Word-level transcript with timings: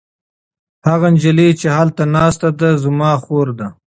هغه 0.87 1.07
نجلۍ 1.13 1.49
چې 1.59 1.67
هلته 1.77 2.03
ناسته 2.15 2.47
ده 2.59 2.69
زما 2.83 3.11
خور 3.23 3.47
ده. 3.59 3.67